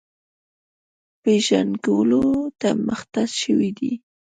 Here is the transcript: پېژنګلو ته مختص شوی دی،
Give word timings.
پېژنګلو 1.21 2.27
ته 2.59 2.69
مختص 2.87 3.31
شوی 3.41 3.69
دی، 3.77 3.91